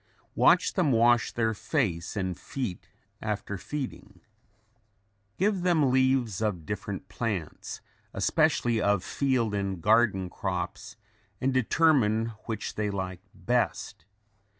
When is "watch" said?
0.33-0.73